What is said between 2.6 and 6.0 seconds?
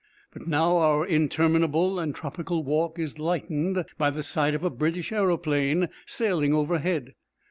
walk is lightened by the sight of a British aeroplane